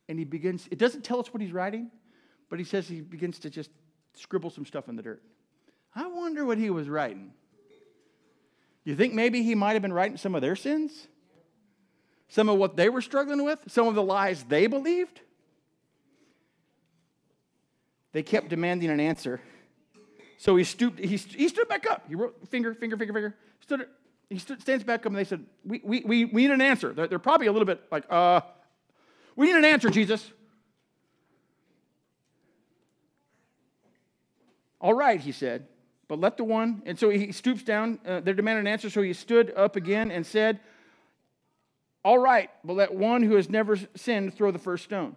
[0.09, 1.91] and he begins, it doesn't tell us what he's writing,
[2.49, 3.71] but he says he begins to just
[4.15, 5.23] scribble some stuff in the dirt.
[5.95, 7.33] I wonder what he was writing.
[8.85, 11.09] You think maybe he might have been writing some of their sins?
[12.29, 13.59] Some of what they were struggling with?
[13.67, 15.21] Some of the lies they believed?
[18.13, 19.41] They kept demanding an answer.
[20.39, 22.05] So he stooped, he, he stood back up.
[22.09, 23.35] He wrote finger, finger, finger, finger.
[23.61, 23.87] Stood,
[24.29, 26.93] he stood, stands back up and they said, we, we, we, we need an answer.
[26.93, 28.41] They're, they're probably a little bit like, uh,
[29.35, 30.31] we need an answer, Jesus.
[34.81, 35.67] All right, he said,
[36.09, 36.83] but let the one.
[36.87, 37.99] And so he stoops down.
[38.07, 40.61] Uh, they demanded an answer, so he stood up again and said,
[42.05, 45.17] All right, but let one who has never sinned throw the first stone.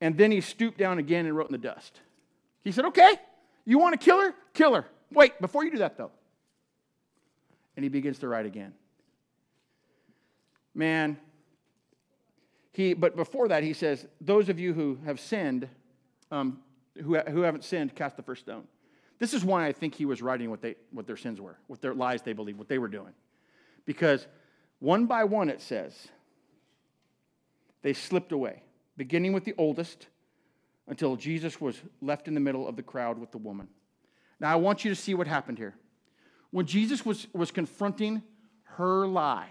[0.00, 2.00] And then he stooped down again and wrote in the dust.
[2.62, 3.16] He said, Okay,
[3.64, 4.34] you want to kill her?
[4.54, 4.86] Kill her.
[5.10, 6.10] Wait, before you do that, though.
[7.76, 8.74] And he begins to write again.
[10.74, 11.18] Man,
[12.72, 15.68] he, but before that, he says, Those of you who have sinned,
[16.30, 16.60] um,
[16.96, 18.64] who, who haven't sinned, cast the first stone.
[19.18, 21.80] This is why I think he was writing what, they, what their sins were, what
[21.80, 23.12] their lies they believed, what they were doing.
[23.84, 24.26] Because
[24.80, 26.08] one by one, it says,
[27.82, 28.62] they slipped away,
[28.96, 30.08] beginning with the oldest
[30.88, 33.68] until Jesus was left in the middle of the crowd with the woman.
[34.40, 35.74] Now, I want you to see what happened here.
[36.50, 38.22] When Jesus was, was confronting
[38.64, 39.48] her lie,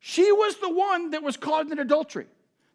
[0.00, 2.26] she was the one that was caught in adultery.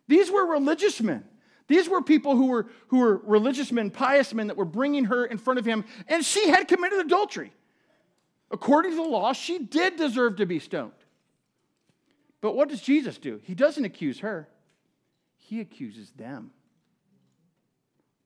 [0.08, 1.26] These were religious men.
[1.68, 5.26] These were people who were, who were religious men, pious men that were bringing her
[5.26, 7.52] in front of him, and she had committed adultery.
[8.50, 10.94] According to the law, she did deserve to be stoned.
[12.40, 13.42] But what does Jesus do?
[13.44, 14.48] He doesn't accuse her,
[15.36, 16.52] he accuses them.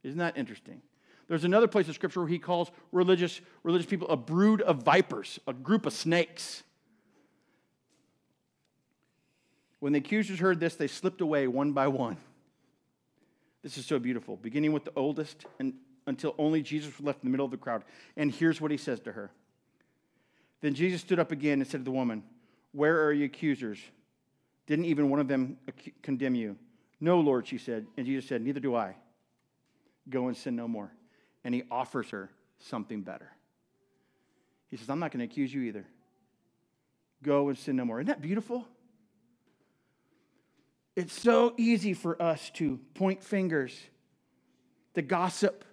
[0.03, 0.81] Isn't that interesting?
[1.27, 5.39] There's another place in Scripture where he calls religious, religious people a brood of vipers,
[5.47, 6.63] a group of snakes.
[9.79, 12.17] When the accusers heard this, they slipped away one by one.
[13.63, 15.73] This is so beautiful, beginning with the oldest and
[16.07, 17.83] until only Jesus was left in the middle of the crowd.
[18.17, 19.31] And here's what he says to her.
[20.61, 22.23] Then Jesus stood up again and said to the woman,
[22.71, 23.79] Where are your accusers?
[24.67, 25.57] Didn't even one of them
[26.01, 26.57] condemn you?
[26.99, 27.87] No, Lord, she said.
[27.97, 28.95] And Jesus said, Neither do I.
[30.09, 30.91] Go and sin no more.
[31.43, 33.31] And he offers her something better.
[34.69, 35.85] He says, I'm not going to accuse you either.
[37.23, 37.99] Go and sin no more.
[37.99, 38.67] Isn't that beautiful?
[40.95, 43.77] It's so easy for us to point fingers,
[44.95, 45.63] to gossip,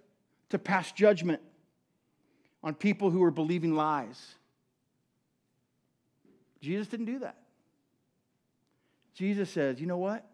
[0.50, 1.40] to pass judgment
[2.62, 4.34] on people who are believing lies.
[6.60, 7.36] Jesus didn't do that.
[9.14, 10.24] Jesus says, you know what?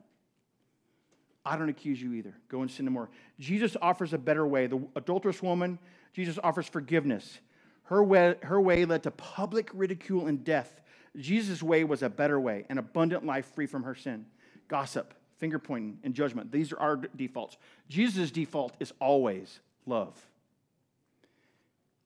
[1.44, 2.34] I don't accuse you either.
[2.48, 3.10] Go and sin no more.
[3.38, 4.66] Jesus offers a better way.
[4.66, 5.78] The adulterous woman,
[6.12, 7.38] Jesus offers forgiveness.
[7.84, 10.80] Her way, her way led to public ridicule and death.
[11.16, 14.26] Jesus' way was a better way, an abundant life free from her sin
[14.66, 16.50] gossip, finger pointing, and judgment.
[16.50, 17.58] These are our defaults.
[17.88, 20.18] Jesus' default is always love,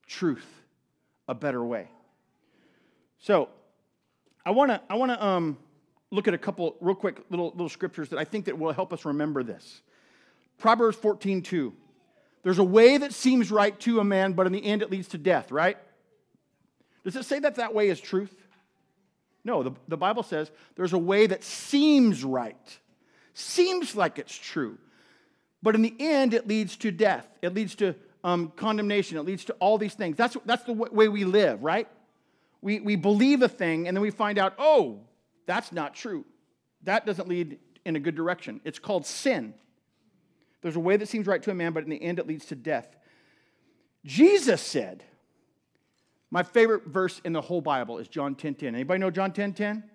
[0.07, 0.47] truth,
[1.29, 1.89] a better way.
[3.21, 3.49] So,
[4.45, 5.59] I want to I want to um,
[6.11, 8.93] look at a couple real quick little little scriptures that I think that will help
[8.93, 9.83] us remember this.
[10.59, 11.73] Proverbs 14, 2.
[12.43, 15.09] There's a way that seems right to a man, but in the end it leads
[15.09, 15.77] to death, right?
[17.05, 18.35] Does it say that that way is truth?
[19.45, 22.79] No, the, the Bible says there's a way that seems right,
[23.35, 24.79] seems like it's true.
[25.63, 27.27] But in the end, it leads to death.
[27.43, 29.17] It leads to um, condemnation.
[29.17, 30.17] It leads to all these things.
[30.17, 31.89] That's, that's the way we live, right?
[32.61, 35.01] We, we believe a thing and then we find out, oh,
[35.49, 36.25] that's not true.
[36.85, 38.61] That doesn't lead in a good direction.
[38.65, 39.55] It's called sin.
[40.61, 42.45] There's a way that seems right to a man, but in the end it leads
[42.47, 42.95] to death.
[44.05, 45.03] Jesus said,
[46.31, 48.39] my favorite verse in the whole Bible is John 10:10.
[48.39, 48.75] 10, 10.
[48.75, 49.35] Anybody know John 10:10?
[49.35, 49.91] 10, 10?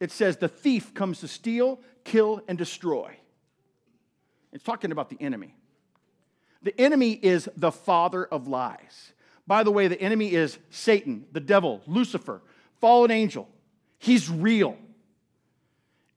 [0.00, 3.16] It says, "The thief comes to steal, kill, and destroy."
[4.52, 5.54] It's talking about the enemy.
[6.62, 9.12] The enemy is the father of lies.
[9.46, 12.42] By the way, the enemy is Satan, the devil, Lucifer,
[12.80, 13.48] fallen angel.
[13.98, 14.76] He's real.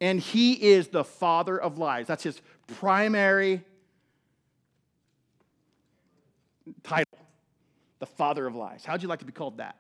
[0.02, 2.08] And he is the father of lies.
[2.08, 3.64] That's his primary
[6.84, 7.20] title
[8.00, 8.84] the father of lies.
[8.84, 9.76] How'd you like to be called that?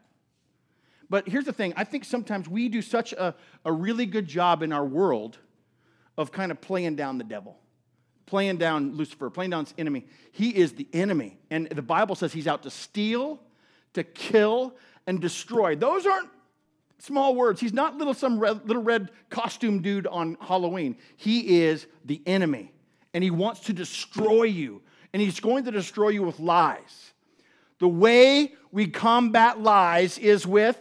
[1.09, 4.61] But here's the thing I think sometimes we do such a, a really good job
[4.63, 5.39] in our world
[6.17, 7.57] of kind of playing down the devil,
[8.27, 10.05] playing down Lucifer, playing down his enemy.
[10.31, 11.39] He is the enemy.
[11.49, 13.41] And the Bible says he's out to steal,
[13.93, 14.75] to kill,
[15.07, 15.75] and destroy.
[15.75, 16.29] Those aren't
[17.01, 17.59] small words.
[17.59, 20.97] He's not little some red, little red costume dude on Halloween.
[21.17, 22.71] He is the enemy.
[23.13, 24.81] And he wants to destroy you.
[25.13, 27.11] And he's going to destroy you with lies.
[27.79, 30.79] The way we combat lies is with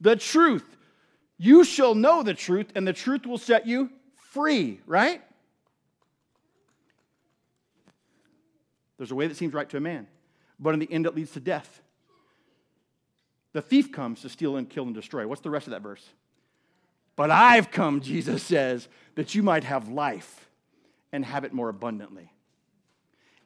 [0.00, 0.64] the truth.
[1.38, 3.90] You shall know the truth, and the truth will set you
[4.32, 5.22] free, right?
[8.96, 10.06] There's a way that seems right to a man,
[10.58, 11.82] but in the end, it leads to death.
[13.56, 15.26] The thief comes to steal and kill and destroy.
[15.26, 16.06] What's the rest of that verse?
[17.16, 20.50] But I've come, Jesus says, that you might have life
[21.10, 22.30] and have it more abundantly.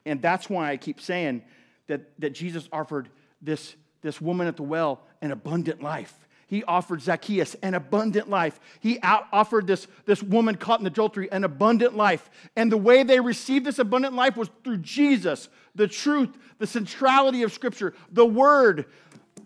[0.05, 1.45] And that's why I keep saying
[1.87, 3.09] that, that Jesus offered
[3.41, 6.27] this, this woman at the well an abundant life.
[6.49, 8.59] He offered Zacchaeus an abundant life.
[8.81, 12.29] He offered this, this woman caught in adultery an abundant life.
[12.57, 17.45] And the way they received this abundant life was through Jesus, the truth, the centrality
[17.45, 18.87] of Scripture, the Word,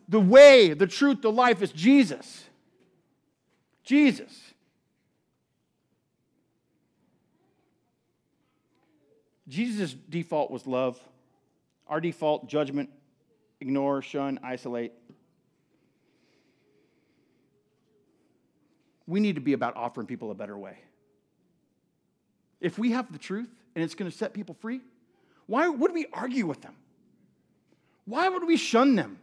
[0.08, 2.44] the way, the truth, the life is Jesus.
[3.82, 4.32] Jesus.
[9.48, 10.98] Jesus' default was love.
[11.86, 12.90] Our default judgment,
[13.60, 14.92] ignore, shun, isolate.
[19.06, 20.78] We need to be about offering people a better way.
[22.60, 24.80] If we have the truth and it's going to set people free,
[25.46, 26.74] why would we argue with them?
[28.06, 29.18] Why would we shun them?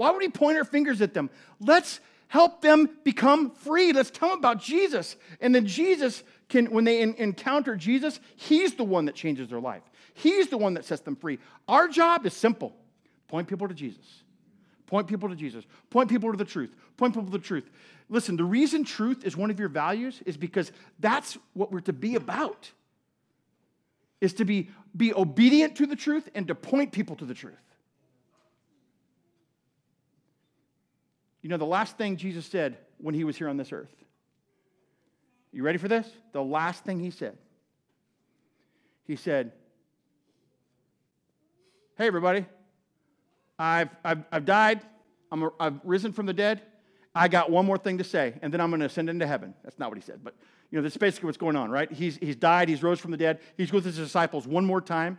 [0.00, 1.28] Why would we point our fingers at them?
[1.60, 3.92] Let's help them become free.
[3.92, 5.14] Let's tell them about Jesus.
[5.42, 9.60] And then Jesus can, when they in, encounter Jesus, He's the one that changes their
[9.60, 9.82] life.
[10.14, 11.38] He's the one that sets them free.
[11.68, 12.74] Our job is simple
[13.28, 14.22] point people to Jesus.
[14.86, 15.66] Point people to Jesus.
[15.90, 16.74] Point people to the truth.
[16.96, 17.68] Point people to the truth.
[18.08, 21.92] Listen, the reason truth is one of your values is because that's what we're to
[21.92, 22.72] be about.
[24.22, 27.60] Is to be, be obedient to the truth and to point people to the truth.
[31.42, 33.94] You know, the last thing Jesus said when he was here on this earth.
[35.52, 36.08] You ready for this?
[36.32, 37.36] The last thing he said.
[39.04, 39.52] He said,
[41.96, 42.46] Hey, everybody,
[43.58, 44.80] I've, I've, I've died,
[45.30, 46.62] I'm a, I've risen from the dead.
[47.14, 49.52] I got one more thing to say, and then I'm going to ascend into heaven.
[49.64, 50.34] That's not what he said, but
[50.70, 51.90] you know, that's basically what's going on, right?
[51.90, 55.18] He's, he's died, he's rose from the dead, he's with his disciples one more time,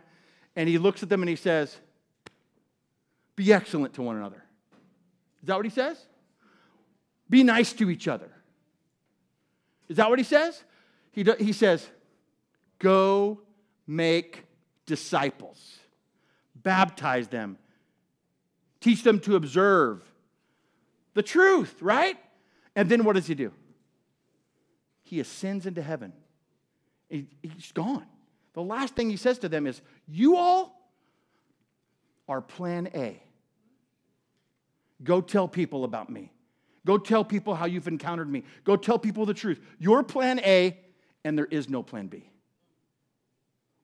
[0.56, 1.76] and he looks at them and he says,
[3.36, 4.42] Be excellent to one another.
[5.42, 5.98] Is that what he says?
[7.32, 8.30] Be nice to each other.
[9.88, 10.62] Is that what he says?
[11.10, 11.88] He, do, he says,
[12.78, 13.40] Go
[13.86, 14.44] make
[14.86, 15.80] disciples
[16.62, 17.58] baptize them,
[18.80, 20.02] teach them to observe
[21.14, 22.16] the truth, right?
[22.74, 23.52] And then what does he do?
[25.02, 26.12] He ascends into heaven.
[27.08, 28.06] He, he's gone.
[28.54, 30.90] The last thing he says to them is, You all
[32.28, 33.22] are plan A.
[35.02, 36.32] Go tell people about me.
[36.84, 38.44] Go tell people how you've encountered me.
[38.64, 39.60] Go tell people the truth.
[39.78, 40.78] You're plan A,
[41.24, 42.28] and there is no plan B.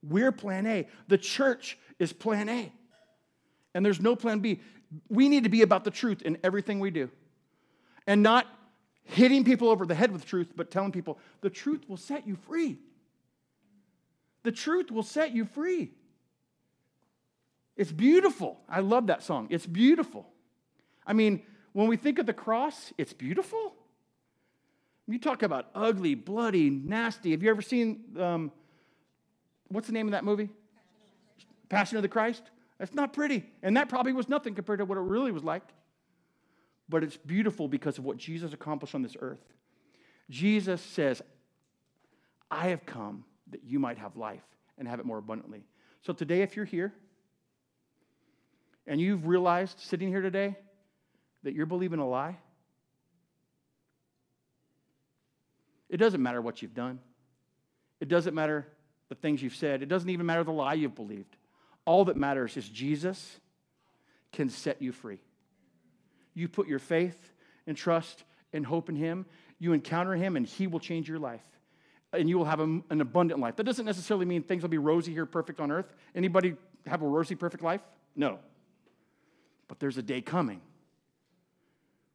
[0.03, 0.89] We're plan A.
[1.07, 2.73] The church is plan A.
[3.75, 4.61] And there's no plan B.
[5.09, 7.11] We need to be about the truth in everything we do.
[8.07, 8.47] And not
[9.05, 12.37] hitting people over the head with truth, but telling people the truth will set you
[12.37, 12.79] free.
[14.43, 15.93] The truth will set you free.
[17.77, 18.59] It's beautiful.
[18.69, 19.47] I love that song.
[19.51, 20.27] It's beautiful.
[21.07, 21.43] I mean,
[21.73, 23.75] when we think of the cross, it's beautiful.
[25.07, 27.31] You talk about ugly, bloody, nasty.
[27.31, 28.53] Have you ever seen, um,
[29.69, 30.51] what's the name of that movie?
[31.69, 32.43] Passion of the Christ.
[32.79, 33.45] That's not pretty.
[33.63, 35.63] And that probably was nothing compared to what it really was like.
[36.89, 39.43] But it's beautiful because of what Jesus accomplished on this earth.
[40.31, 41.23] Jesus says,
[42.51, 44.45] I have come that you might have life
[44.77, 45.65] and have it more abundantly.
[46.03, 46.93] So today, if you're here
[48.87, 50.57] and you've realized sitting here today
[51.43, 52.37] that you're believing a lie,
[55.89, 56.99] it doesn't matter what you've done.
[58.01, 58.67] It doesn't matter
[59.09, 59.83] the things you've said.
[59.83, 61.37] It doesn't even matter the lie you've believed.
[61.85, 63.39] All that matters is Jesus
[64.33, 65.21] can set you free.
[66.35, 67.33] You put your faith
[67.67, 69.27] and trust and hope in Him,
[69.59, 71.43] you encounter Him, and He will change your life.
[72.13, 73.57] And you will have an abundant life.
[73.57, 75.93] That doesn't necessarily mean things will be rosy here, perfect on earth.
[76.15, 76.55] Anybody
[76.87, 77.83] have a rosy, perfect life?
[78.17, 78.39] No.
[79.67, 80.63] But there's a day coming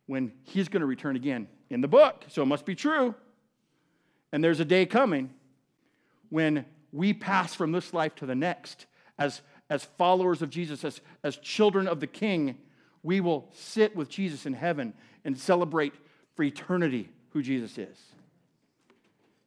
[0.06, 3.16] when He's going to return again in the book, so it must be true.
[4.32, 5.30] And there's a day coming
[6.30, 8.86] when we pass from this life to the next
[9.18, 12.58] as, as followers of Jesus, as, as children of the King,
[13.04, 14.94] we will sit with Jesus in heaven
[15.24, 15.94] and celebrate
[16.36, 17.98] for eternity who Jesus is.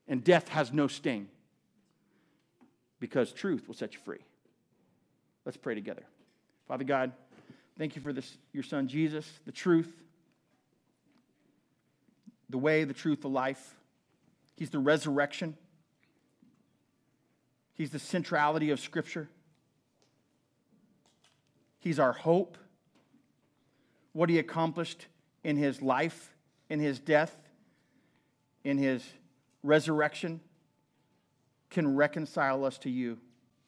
[0.08, 1.28] And death has no sting
[3.00, 4.24] because truth will set you free.
[5.44, 6.02] Let's pray together.
[6.68, 7.12] Father God,
[7.78, 9.92] thank you for this, your son Jesus, the truth,
[12.48, 13.74] the way, the truth, the life.
[14.56, 15.56] He's the resurrection.
[17.74, 19.28] He's the centrality of Scripture.
[21.78, 22.56] He's our hope.
[24.12, 25.06] What he accomplished
[25.44, 26.34] in his life,
[26.70, 27.36] in his death,
[28.64, 29.04] in his
[29.62, 30.40] resurrection
[31.70, 33.18] can reconcile us to you.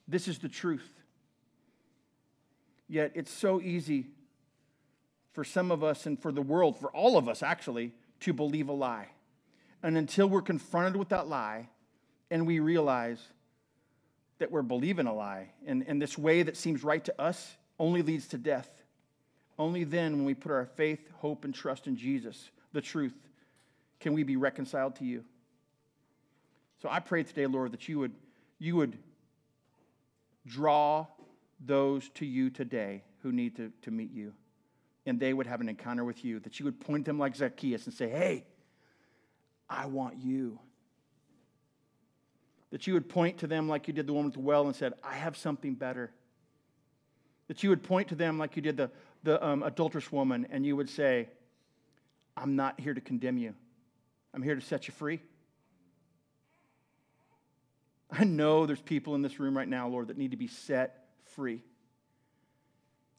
[0.07, 0.89] This is the truth.
[2.89, 4.07] Yet it's so easy
[5.33, 8.69] for some of us and for the world, for all of us actually, to believe
[8.69, 9.09] a lie.
[9.83, 11.69] And until we're confronted with that lie
[12.31, 13.21] and we realize
[14.39, 15.51] that we're believing a lie.
[15.67, 18.71] And, and this way that seems right to us only leads to death.
[19.59, 23.15] Only then, when we put our faith, hope, and trust in Jesus, the truth,
[23.99, 25.25] can we be reconciled to you.
[26.81, 28.13] So I pray today, Lord, that you would,
[28.61, 28.97] you would
[30.47, 31.07] draw
[31.65, 34.33] those to you today who need to, to meet you.
[35.09, 37.87] And they would have an encounter with you, that you would point them like Zacchaeus
[37.87, 38.45] and say, Hey,
[39.69, 40.59] I want you
[42.71, 44.77] that you would point to them like you did the woman at the well and
[44.77, 46.11] said, I have something better.
[47.49, 48.91] That you would point to them like you did the,
[49.23, 51.29] the um, adulterous woman and you would say,
[52.37, 53.55] I'm not here to condemn you,
[54.35, 55.21] I'm here to set you free.
[58.11, 61.09] I know there's people in this room right now, Lord, that need to be set
[61.35, 61.63] free.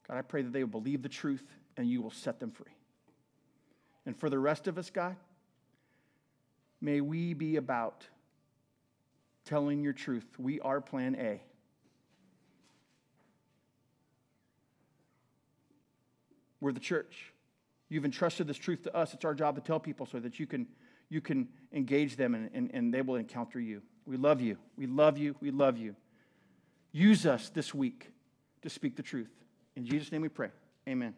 [0.08, 1.44] God, I pray that they will believe the truth
[1.76, 2.72] and you will set them free.
[4.06, 5.16] And for the rest of us, God,
[6.80, 8.06] may we be about
[9.44, 10.26] telling your truth.
[10.38, 11.42] We are plan A.
[16.60, 17.32] We're the church.
[17.88, 19.14] You've entrusted this truth to us.
[19.14, 20.66] It's our job to tell people so that you can,
[21.08, 23.82] you can engage them and, and, and they will encounter you.
[24.06, 24.56] We love you.
[24.76, 25.34] We love you.
[25.40, 25.96] We love you.
[26.92, 28.12] Use us this week
[28.62, 29.30] to speak the truth.
[29.76, 30.50] In Jesus' name we pray.
[30.88, 31.14] Amen.